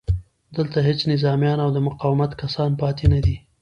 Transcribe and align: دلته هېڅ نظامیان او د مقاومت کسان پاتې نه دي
دلته 0.55 0.77
هېڅ 0.87 0.99
نظامیان 1.13 1.59
او 1.65 1.69
د 1.73 1.77
مقاومت 1.87 2.31
کسان 2.41 2.71
پاتې 2.81 3.05
نه 3.13 3.19
دي 3.25 3.35